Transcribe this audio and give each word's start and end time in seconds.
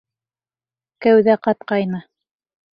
Кәүҙә 1.07 1.37
ҡатҡайны. 1.45 2.05